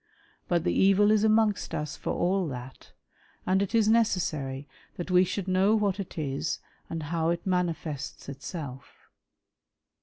But 0.47 0.63
the 0.63 0.73
evil 0.73 1.11
is 1.11 1.23
amongst 1.23 1.75
us 1.75 1.95
for 1.95 2.11
all 2.11 2.47
that, 2.47 2.91
and 3.45 3.61
it 3.61 3.75
is 3.75 3.87
necessary 3.87 4.67
that 4.97 5.11
we 5.11 5.23
should 5.23 5.47
know 5.47 5.75
what 5.75 5.99
it 5.99 6.17
is 6.17 6.57
and 6.89 7.03
how 7.03 7.29
it 7.29 7.45
manifests 7.45 8.27
itself. 8.27 9.11